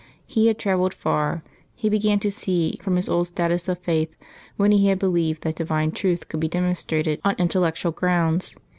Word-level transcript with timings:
He 0.25 0.47
had 0.47 0.57
travelled 0.57 0.95
far, 0.95 1.43
he 1.75 1.87
began 1.87 2.19
to 2.21 2.31
see, 2.31 2.79
from 2.81 2.95
his 2.95 3.07
old 3.07 3.27
status 3.27 3.67
of 3.69 3.77
faith, 3.77 4.15
when 4.57 4.71
he 4.71 4.87
had 4.87 4.97
believed 4.97 5.43
that 5.43 5.53
divine 5.57 5.91
truth 5.91 6.27
could 6.27 6.39
be 6.39 6.47
demonstrated 6.49 7.21
on 7.23 7.35
intellectual 7.37 7.91
grounds. 7.91 8.55